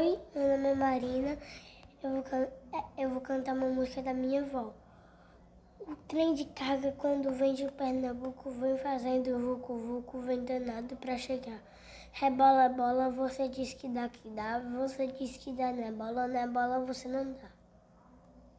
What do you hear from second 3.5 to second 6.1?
uma música da minha avó. O